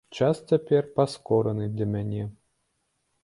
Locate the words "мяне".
1.97-2.23